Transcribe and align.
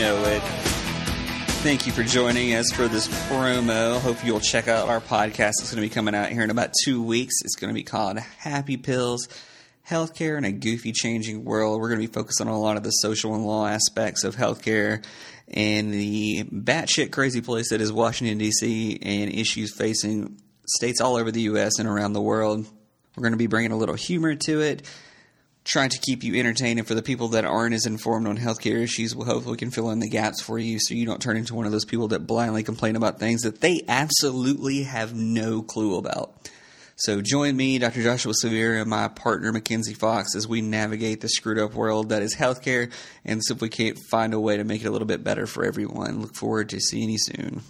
know 0.00 0.24
it. 0.24 0.40
Thank 1.62 1.86
you 1.86 1.92
for 1.92 2.02
joining 2.02 2.54
us 2.54 2.72
for 2.72 2.88
this 2.88 3.06
promo. 3.28 4.00
Hope 4.00 4.24
you'll 4.24 4.40
check 4.40 4.66
out 4.66 4.88
our 4.88 5.00
podcast. 5.00 5.52
It's 5.60 5.70
going 5.70 5.82
to 5.82 5.88
be 5.88 5.94
coming 5.94 6.14
out 6.14 6.30
here 6.30 6.42
in 6.42 6.48
about 6.48 6.72
two 6.84 7.02
weeks. 7.02 7.34
It's 7.44 7.54
going 7.54 7.68
to 7.68 7.74
be 7.74 7.82
called 7.82 8.18
Happy 8.18 8.78
Pills 8.78 9.28
Healthcare 9.86 10.38
in 10.38 10.44
a 10.44 10.52
Goofy 10.52 10.92
Changing 10.92 11.44
World. 11.44 11.80
We're 11.80 11.88
going 11.88 12.00
to 12.00 12.06
be 12.06 12.12
focusing 12.12 12.48
on 12.48 12.54
a 12.54 12.58
lot 12.58 12.78
of 12.78 12.82
the 12.82 12.90
social 12.90 13.34
and 13.34 13.44
law 13.44 13.66
aspects 13.66 14.24
of 14.24 14.36
healthcare 14.36 15.04
and 15.48 15.92
the 15.92 16.44
batshit 16.44 17.12
crazy 17.12 17.42
place 17.42 17.68
that 17.68 17.82
is 17.82 17.92
Washington, 17.92 18.38
D.C., 18.38 18.98
and 19.02 19.30
issues 19.30 19.76
facing 19.76 20.40
states 20.66 21.00
all 21.02 21.16
over 21.16 21.30
the 21.30 21.42
U.S. 21.42 21.78
and 21.78 21.86
around 21.86 22.14
the 22.14 22.22
world. 22.22 22.66
We're 23.16 23.22
going 23.22 23.32
to 23.32 23.38
be 23.38 23.48
bringing 23.48 23.72
a 23.72 23.76
little 23.76 23.96
humor 23.96 24.34
to 24.34 24.60
it 24.60 24.82
trying 25.64 25.90
to 25.90 25.98
keep 25.98 26.22
you 26.22 26.34
entertained. 26.36 26.78
And 26.78 26.88
for 26.88 26.94
the 26.94 27.02
people 27.02 27.28
that 27.28 27.44
aren't 27.44 27.74
as 27.74 27.86
informed 27.86 28.26
on 28.26 28.38
healthcare 28.38 28.82
issues, 28.82 29.14
we 29.14 29.24
hopefully 29.24 29.56
can 29.56 29.70
fill 29.70 29.90
in 29.90 30.00
the 30.00 30.08
gaps 30.08 30.40
for 30.40 30.58
you 30.58 30.78
so 30.80 30.94
you 30.94 31.06
don't 31.06 31.22
turn 31.22 31.36
into 31.36 31.54
one 31.54 31.66
of 31.66 31.72
those 31.72 31.84
people 31.84 32.08
that 32.08 32.26
blindly 32.26 32.62
complain 32.62 32.96
about 32.96 33.18
things 33.18 33.42
that 33.42 33.60
they 33.60 33.82
absolutely 33.88 34.84
have 34.84 35.14
no 35.14 35.62
clue 35.62 35.96
about. 35.96 36.34
So 36.96 37.22
join 37.22 37.56
me, 37.56 37.78
Dr. 37.78 38.02
Joshua 38.02 38.34
Severe, 38.34 38.78
and 38.78 38.90
my 38.90 39.08
partner 39.08 39.52
Mackenzie 39.52 39.94
Fox 39.94 40.36
as 40.36 40.46
we 40.46 40.60
navigate 40.60 41.22
the 41.22 41.30
screwed 41.30 41.58
up 41.58 41.72
world 41.72 42.10
that 42.10 42.22
is 42.22 42.36
healthcare 42.36 42.92
and 43.24 43.42
simply 43.42 43.70
can't 43.70 43.98
find 44.10 44.34
a 44.34 44.40
way 44.40 44.58
to 44.58 44.64
make 44.64 44.82
it 44.82 44.86
a 44.86 44.90
little 44.90 45.08
bit 45.08 45.24
better 45.24 45.46
for 45.46 45.64
everyone. 45.64 46.20
Look 46.20 46.34
forward 46.34 46.68
to 46.68 46.80
seeing 46.80 47.08
you 47.08 47.18
soon. 47.18 47.62